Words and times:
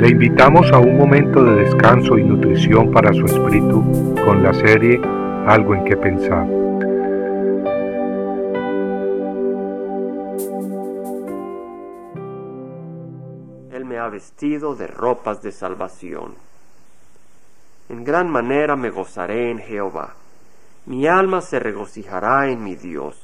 Le 0.00 0.08
invitamos 0.08 0.72
a 0.72 0.78
un 0.78 0.96
momento 0.96 1.44
de 1.44 1.56
descanso 1.56 2.16
y 2.16 2.24
nutrición 2.24 2.90
para 2.90 3.12
su 3.12 3.26
espíritu 3.26 4.14
con 4.24 4.42
la 4.42 4.54
serie 4.54 4.98
Algo 5.46 5.74
en 5.74 5.84
que 5.84 5.94
pensar. 5.94 6.46
Él 13.70 13.84
me 13.84 13.98
ha 13.98 14.08
vestido 14.08 14.74
de 14.74 14.86
ropas 14.86 15.42
de 15.42 15.52
salvación. 15.52 16.32
En 17.90 18.02
gran 18.02 18.30
manera 18.30 18.76
me 18.76 18.88
gozaré 18.88 19.50
en 19.50 19.58
Jehová. 19.58 20.14
Mi 20.86 21.06
alma 21.08 21.42
se 21.42 21.60
regocijará 21.60 22.48
en 22.48 22.64
mi 22.64 22.74
Dios, 22.74 23.22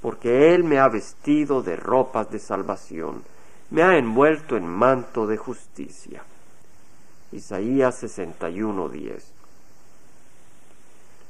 porque 0.00 0.54
Él 0.54 0.64
me 0.64 0.78
ha 0.78 0.88
vestido 0.88 1.60
de 1.60 1.76
ropas 1.76 2.30
de 2.30 2.38
salvación 2.38 3.33
me 3.74 3.82
ha 3.82 3.98
envuelto 3.98 4.56
en 4.56 4.68
manto 4.68 5.26
de 5.26 5.36
justicia. 5.36 6.22
Isaías 7.32 7.96
61:10. 8.04 9.24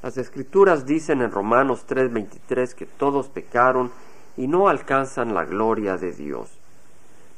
Las 0.02 0.18
escrituras 0.18 0.84
dicen 0.84 1.22
en 1.22 1.30
Romanos 1.30 1.86
3:23 1.86 2.74
que 2.74 2.84
todos 2.84 3.28
pecaron 3.28 3.90
y 4.36 4.46
no 4.46 4.68
alcanzan 4.68 5.32
la 5.32 5.46
gloria 5.46 5.96
de 5.96 6.12
Dios. 6.12 6.50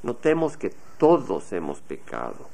Notemos 0.03 0.57
que 0.57 0.75
todos 0.99 1.53
hemos 1.53 1.79
pecado. 1.79 2.49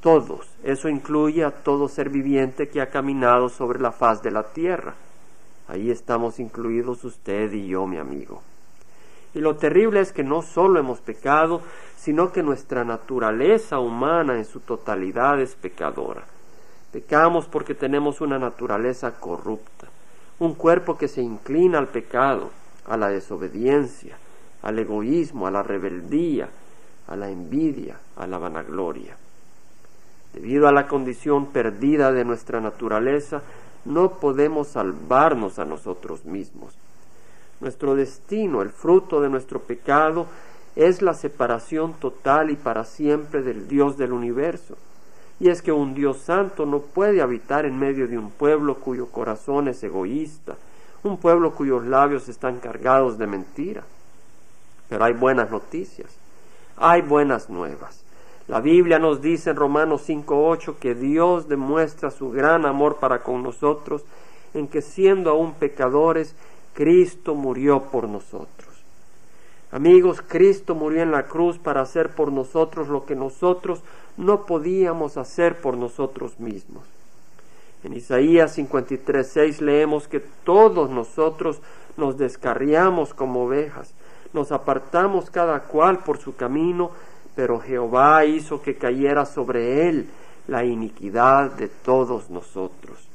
Todos. 0.00 0.48
Eso 0.62 0.88
incluye 0.88 1.44
a 1.44 1.50
todo 1.50 1.90
ser 1.90 2.08
viviente 2.08 2.70
que 2.70 2.80
ha 2.80 2.88
caminado 2.88 3.50
sobre 3.50 3.78
la 3.78 3.92
faz 3.92 4.22
de 4.22 4.30
la 4.30 4.44
tierra. 4.54 4.94
Ahí 5.68 5.90
estamos 5.90 6.40
incluidos 6.40 7.04
usted 7.04 7.52
y 7.52 7.66
yo, 7.66 7.86
mi 7.86 7.98
amigo. 7.98 8.40
Y 9.34 9.40
lo 9.40 9.56
terrible 9.56 10.00
es 10.00 10.12
que 10.12 10.22
no 10.22 10.42
solo 10.42 10.78
hemos 10.78 11.00
pecado, 11.00 11.60
sino 11.96 12.32
que 12.32 12.42
nuestra 12.42 12.84
naturaleza 12.84 13.78
humana 13.78 14.36
en 14.36 14.44
su 14.44 14.60
totalidad 14.60 15.40
es 15.40 15.54
pecadora. 15.54 16.22
Pecamos 16.92 17.46
porque 17.46 17.74
tenemos 17.74 18.20
una 18.20 18.38
naturaleza 18.38 19.12
corrupta, 19.18 19.88
un 20.38 20.54
cuerpo 20.54 20.96
que 20.96 21.08
se 21.08 21.22
inclina 21.22 21.78
al 21.78 21.88
pecado, 21.88 22.50
a 22.86 22.96
la 22.96 23.08
desobediencia, 23.08 24.16
al 24.62 24.78
egoísmo, 24.78 25.46
a 25.46 25.50
la 25.50 25.62
rebeldía, 25.62 26.48
a 27.08 27.16
la 27.16 27.28
envidia, 27.28 27.96
a 28.16 28.26
la 28.26 28.38
vanagloria. 28.38 29.16
Debido 30.32 30.68
a 30.68 30.72
la 30.72 30.86
condición 30.86 31.46
perdida 31.46 32.12
de 32.12 32.24
nuestra 32.24 32.60
naturaleza, 32.60 33.42
no 33.84 34.10
podemos 34.18 34.68
salvarnos 34.68 35.58
a 35.58 35.64
nosotros 35.64 36.24
mismos. 36.24 36.74
Nuestro 37.60 37.94
destino, 37.94 38.62
el 38.62 38.70
fruto 38.70 39.20
de 39.20 39.28
nuestro 39.28 39.60
pecado, 39.60 40.26
es 40.76 41.02
la 41.02 41.14
separación 41.14 41.94
total 41.94 42.50
y 42.50 42.56
para 42.56 42.84
siempre 42.84 43.42
del 43.42 43.68
Dios 43.68 43.96
del 43.96 44.12
universo. 44.12 44.76
Y 45.40 45.48
es 45.48 45.62
que 45.62 45.72
un 45.72 45.94
Dios 45.94 46.18
santo 46.18 46.66
no 46.66 46.80
puede 46.80 47.20
habitar 47.20 47.64
en 47.64 47.78
medio 47.78 48.08
de 48.08 48.18
un 48.18 48.30
pueblo 48.30 48.76
cuyo 48.76 49.06
corazón 49.06 49.68
es 49.68 49.82
egoísta, 49.82 50.56
un 51.02 51.18
pueblo 51.18 51.54
cuyos 51.54 51.84
labios 51.84 52.28
están 52.28 52.58
cargados 52.58 53.18
de 53.18 53.26
mentira. 53.26 53.84
Pero 54.88 55.04
hay 55.04 55.12
buenas 55.12 55.50
noticias, 55.50 56.16
hay 56.76 57.02
buenas 57.02 57.50
nuevas. 57.50 58.04
La 58.46 58.60
Biblia 58.60 58.98
nos 58.98 59.22
dice 59.22 59.50
en 59.50 59.56
Romanos 59.56 60.08
5.8 60.08 60.76
que 60.78 60.94
Dios 60.94 61.48
demuestra 61.48 62.10
su 62.10 62.30
gran 62.30 62.66
amor 62.66 62.96
para 62.96 63.22
con 63.22 63.42
nosotros 63.42 64.04
en 64.52 64.68
que 64.68 64.82
siendo 64.82 65.30
aún 65.30 65.54
pecadores, 65.54 66.34
Cristo 66.74 67.34
murió 67.34 67.84
por 67.84 68.08
nosotros. 68.08 68.74
Amigos, 69.72 70.22
Cristo 70.26 70.74
murió 70.74 71.02
en 71.02 71.10
la 71.10 71.24
cruz 71.24 71.58
para 71.58 71.80
hacer 71.80 72.10
por 72.10 72.30
nosotros 72.30 72.88
lo 72.88 73.06
que 73.06 73.16
nosotros 73.16 73.80
no 74.16 74.46
podíamos 74.46 75.16
hacer 75.16 75.60
por 75.60 75.76
nosotros 75.76 76.38
mismos. 76.38 76.84
En 77.82 77.92
Isaías 77.92 78.56
53:6 78.56 79.60
leemos 79.60 80.08
que 80.08 80.20
todos 80.20 80.90
nosotros 80.90 81.60
nos 81.96 82.16
descarriamos 82.16 83.14
como 83.14 83.44
ovejas, 83.44 83.94
nos 84.32 84.52
apartamos 84.52 85.30
cada 85.30 85.60
cual 85.60 85.98
por 86.04 86.18
su 86.18 86.34
camino, 86.34 86.90
pero 87.34 87.60
Jehová 87.60 88.24
hizo 88.24 88.62
que 88.62 88.76
cayera 88.76 89.26
sobre 89.26 89.88
él 89.88 90.08
la 90.46 90.64
iniquidad 90.64 91.50
de 91.52 91.68
todos 91.68 92.30
nosotros. 92.30 93.08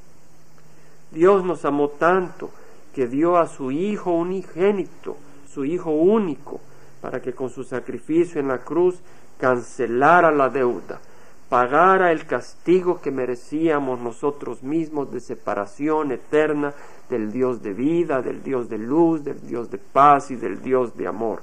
Dios 1.11 1.43
nos 1.43 1.65
amó 1.65 1.89
tanto 1.89 2.51
que 2.93 3.07
dio 3.07 3.37
a 3.37 3.47
su 3.47 3.71
Hijo 3.71 4.11
unigénito, 4.11 5.17
su 5.47 5.65
Hijo 5.65 5.91
único, 5.91 6.59
para 7.01 7.21
que 7.21 7.33
con 7.33 7.49
su 7.49 7.63
sacrificio 7.63 8.39
en 8.41 8.47
la 8.47 8.59
cruz 8.59 8.99
cancelara 9.37 10.31
la 10.31 10.49
deuda, 10.49 10.99
pagara 11.47 12.11
el 12.11 12.25
castigo 12.25 13.01
que 13.01 13.11
merecíamos 13.11 13.99
nosotros 13.99 14.61
mismos 14.63 15.11
de 15.11 15.19
separación 15.19 16.11
eterna 16.11 16.73
del 17.09 17.31
Dios 17.31 17.63
de 17.63 17.73
vida, 17.73 18.21
del 18.21 18.43
Dios 18.43 18.69
de 18.69 18.77
luz, 18.77 19.23
del 19.23 19.41
Dios 19.47 19.71
de 19.71 19.77
paz 19.77 20.29
y 20.31 20.35
del 20.35 20.61
Dios 20.61 20.95
de 20.95 21.07
amor. 21.07 21.41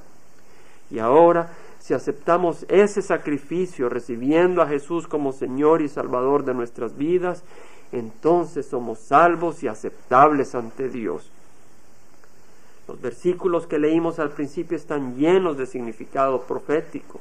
Y 0.91 1.01
ahora, 1.01 1.51
si 1.81 1.95
aceptamos 1.95 2.65
ese 2.69 3.03
sacrificio, 3.03 3.89
recibiendo 3.89 4.63
a 4.63 4.69
Jesús 4.69 5.09
como 5.09 5.33
Señor 5.33 5.83
y 5.83 5.89
Salvador 5.89 6.45
de 6.45 6.55
nuestras 6.55 6.97
vidas, 6.97 7.43
entonces 7.93 8.67
somos 8.67 8.99
salvos 9.01 9.63
y 9.63 9.69
aceptables 9.69 10.55
ante 10.55 10.89
Dios. 10.89 11.31
Los 12.89 13.01
versículos 13.01 13.67
que 13.67 13.79
leímos 13.79 14.19
al 14.19 14.31
principio 14.31 14.77
están 14.77 15.17
llenos 15.17 15.57
de 15.59 15.67
significado 15.67 16.43
profético. 16.43 17.21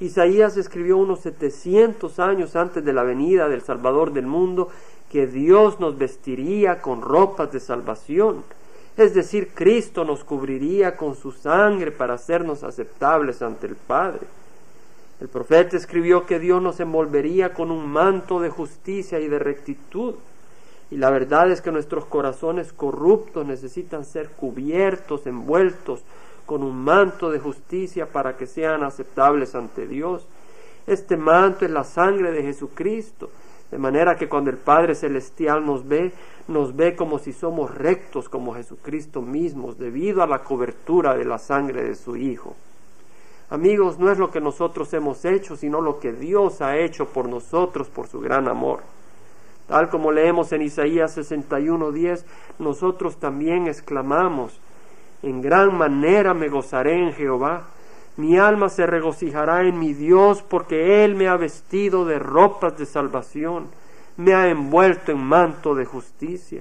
Isaías 0.00 0.56
escribió 0.56 0.96
unos 0.96 1.20
700 1.20 2.18
años 2.18 2.56
antes 2.56 2.84
de 2.84 2.92
la 2.92 3.02
venida 3.02 3.48
del 3.48 3.62
Salvador 3.62 4.12
del 4.12 4.26
mundo 4.26 4.68
que 5.10 5.26
Dios 5.26 5.78
nos 5.78 5.98
vestiría 5.98 6.80
con 6.80 7.02
ropas 7.02 7.52
de 7.52 7.60
salvación. 7.60 8.44
Es 8.96 9.14
decir, 9.14 9.50
Cristo 9.54 10.04
nos 10.04 10.24
cubriría 10.24 10.96
con 10.96 11.14
su 11.14 11.32
sangre 11.32 11.90
para 11.90 12.14
hacernos 12.14 12.62
aceptables 12.62 13.42
ante 13.42 13.66
el 13.66 13.76
Padre. 13.76 14.26
El 15.20 15.28
profeta 15.28 15.76
escribió 15.76 16.26
que 16.26 16.38
Dios 16.38 16.60
nos 16.60 16.80
envolvería 16.80 17.54
con 17.54 17.70
un 17.70 17.88
manto 17.88 18.40
de 18.40 18.50
justicia 18.50 19.20
y 19.20 19.28
de 19.28 19.38
rectitud. 19.38 20.14
Y 20.92 20.98
la 20.98 21.08
verdad 21.08 21.50
es 21.50 21.62
que 21.62 21.72
nuestros 21.72 22.04
corazones 22.04 22.74
corruptos 22.74 23.46
necesitan 23.46 24.04
ser 24.04 24.28
cubiertos, 24.28 25.26
envueltos 25.26 26.04
con 26.44 26.62
un 26.62 26.84
manto 26.84 27.30
de 27.30 27.38
justicia 27.38 28.04
para 28.12 28.36
que 28.36 28.46
sean 28.46 28.84
aceptables 28.84 29.54
ante 29.54 29.86
Dios. 29.86 30.28
Este 30.86 31.16
manto 31.16 31.64
es 31.64 31.70
la 31.70 31.84
sangre 31.84 32.30
de 32.30 32.42
Jesucristo, 32.42 33.30
de 33.70 33.78
manera 33.78 34.16
que 34.16 34.28
cuando 34.28 34.50
el 34.50 34.58
Padre 34.58 34.94
Celestial 34.94 35.64
nos 35.64 35.88
ve, 35.88 36.12
nos 36.46 36.76
ve 36.76 36.94
como 36.94 37.18
si 37.18 37.32
somos 37.32 37.74
rectos 37.74 38.28
como 38.28 38.54
Jesucristo 38.54 39.22
mismo, 39.22 39.72
debido 39.72 40.22
a 40.22 40.26
la 40.26 40.40
cobertura 40.40 41.16
de 41.16 41.24
la 41.24 41.38
sangre 41.38 41.84
de 41.84 41.94
su 41.94 42.16
Hijo. 42.16 42.54
Amigos, 43.48 43.98
no 43.98 44.12
es 44.12 44.18
lo 44.18 44.30
que 44.30 44.42
nosotros 44.42 44.92
hemos 44.92 45.24
hecho, 45.24 45.56
sino 45.56 45.80
lo 45.80 46.00
que 46.00 46.12
Dios 46.12 46.60
ha 46.60 46.76
hecho 46.76 47.06
por 47.06 47.30
nosotros 47.30 47.88
por 47.88 48.08
su 48.08 48.20
gran 48.20 48.46
amor. 48.46 48.80
Tal 49.72 49.88
como 49.88 50.12
leemos 50.12 50.52
en 50.52 50.60
Isaías 50.60 51.16
61:10, 51.16 52.26
nosotros 52.58 53.16
también 53.16 53.68
exclamamos, 53.68 54.60
en 55.22 55.40
gran 55.40 55.74
manera 55.74 56.34
me 56.34 56.50
gozaré 56.50 57.02
en 57.02 57.14
Jehová, 57.14 57.62
mi 58.18 58.36
alma 58.36 58.68
se 58.68 58.86
regocijará 58.86 59.62
en 59.62 59.78
mi 59.78 59.94
Dios 59.94 60.42
porque 60.42 61.06
Él 61.06 61.14
me 61.14 61.26
ha 61.26 61.38
vestido 61.38 62.04
de 62.04 62.18
ropas 62.18 62.76
de 62.76 62.84
salvación, 62.84 63.68
me 64.18 64.34
ha 64.34 64.46
envuelto 64.48 65.10
en 65.10 65.24
manto 65.24 65.74
de 65.74 65.86
justicia. 65.86 66.60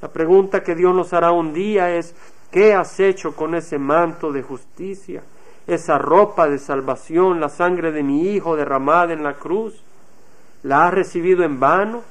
La 0.00 0.06
pregunta 0.06 0.62
que 0.62 0.76
Dios 0.76 0.94
nos 0.94 1.12
hará 1.12 1.32
un 1.32 1.52
día 1.52 1.90
es, 1.90 2.14
¿qué 2.52 2.72
has 2.72 3.00
hecho 3.00 3.34
con 3.34 3.56
ese 3.56 3.78
manto 3.78 4.30
de 4.30 4.44
justicia? 4.44 5.24
Esa 5.66 5.98
ropa 5.98 6.48
de 6.48 6.60
salvación, 6.60 7.40
la 7.40 7.48
sangre 7.48 7.90
de 7.90 8.04
mi 8.04 8.28
Hijo 8.28 8.54
derramada 8.54 9.12
en 9.12 9.24
la 9.24 9.34
cruz. 9.34 9.82
¿La 10.62 10.86
has 10.86 10.94
recibido 10.94 11.42
en 11.42 11.58
vano? 11.58 12.02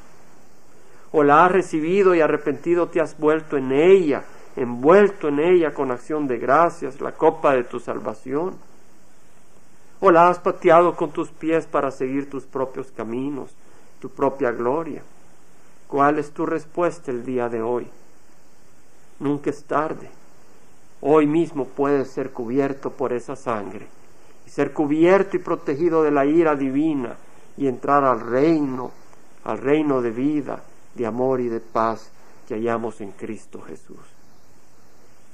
¿O 1.12 1.24
la 1.24 1.46
has 1.46 1.52
recibido 1.52 2.16
y 2.16 2.22
arrepentido 2.22 2.88
te 2.88 3.02
has 3.02 3.18
vuelto 3.18 3.58
en 3.58 3.72
ella, 3.72 4.24
envuelto 4.56 5.30
en 5.30 5.40
ella 5.40 5.74
con 5.74 5.92
acción 5.92 6.28
de 6.28 6.38
gracias, 6.38 7.00
la 7.00 7.14
copa 7.14 7.54
de 7.54 7.64
tu 7.64 7.80
salvación? 7.80 8.56
¿O 10.02 10.12
la 10.12 10.30
has 10.30 10.40
pateado 10.40 10.96
con 10.96 11.12
tus 11.12 11.30
pies 11.30 11.66
para 11.66 11.92
seguir 11.92 12.30
tus 12.30 12.46
propios 12.46 12.92
caminos, 12.92 13.54
tu 14.00 14.10
propia 14.10 14.52
gloria? 14.52 15.04
¿Cuál 15.88 16.20
es 16.20 16.32
tu 16.32 16.46
respuesta 16.46 17.12
el 17.12 17.24
día 17.24 17.48
de 17.48 17.62
hoy? 17.62 17.88
Nunca 19.20 19.50
es 19.50 19.64
tarde. 19.64 20.10
Hoy 21.02 21.26
mismo 21.26 21.66
puedes 21.66 22.10
ser 22.10 22.32
cubierto 22.32 22.92
por 22.92 23.14
esa 23.14 23.36
sangre 23.36 23.88
y 24.46 24.50
ser 24.50 24.74
cubierto 24.74 25.38
y 25.38 25.40
protegido 25.40 26.04
de 26.04 26.12
la 26.12 26.26
ira 26.26 26.56
divina 26.56 27.16
y 27.62 27.68
entrar 27.68 28.04
al 28.04 28.20
reino, 28.20 28.92
al 29.44 29.60
reino 29.60 30.02
de 30.02 30.10
vida, 30.10 30.64
de 30.96 31.06
amor 31.06 31.40
y 31.42 31.48
de 31.48 31.60
paz 31.60 32.10
que 32.48 32.56
hallamos 32.56 33.02
en 33.02 33.12
Cristo 33.12 33.62
Jesús. 33.62 34.00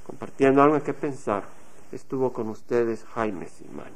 Compartiendo 0.06 0.62
algo 0.62 0.76
en 0.76 0.82
que 0.82 0.92
pensar, 0.92 1.44
estuvo 1.90 2.30
con 2.30 2.50
ustedes 2.50 3.02
Jaime 3.14 3.46
Simán. 3.46 3.86